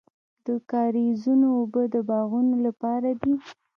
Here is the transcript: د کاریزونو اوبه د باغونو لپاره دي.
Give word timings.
د 0.45 0.47
کاریزونو 0.71 1.47
اوبه 1.59 1.83
د 1.93 1.95
باغونو 2.09 2.55
لپاره 2.65 3.09
دي. 3.21 3.33